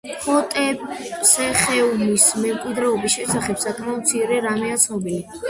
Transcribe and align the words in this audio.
ჰოტეპსეხემუის 0.21 2.25
მემკვიდრის 2.47 3.19
შესახებ 3.19 3.63
საკმაოდ 3.67 4.03
მცირე 4.09 4.43
რამეა 4.49 4.83
ცნობილი. 4.89 5.23